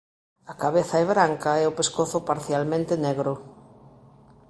A 0.51 0.53
cabeza 0.63 0.95
é 1.03 1.05
branca 1.13 1.51
e 1.61 1.63
o 1.69 1.75
pescozo 1.79 2.17
parcialmente 2.29 2.93
negro. 3.05 3.33